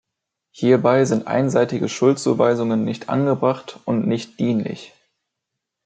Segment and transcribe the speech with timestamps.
[0.49, 4.95] Hierbei sind einseitige Schuldzuweisungen nicht angebracht und nicht dienlich.